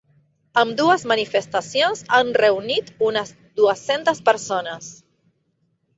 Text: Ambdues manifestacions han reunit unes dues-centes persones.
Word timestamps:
Ambdues 0.61 1.03
manifestacions 1.11 2.01
han 2.19 2.33
reunit 2.43 2.91
unes 3.11 3.35
dues-centes 3.61 4.25
persones. 4.31 4.93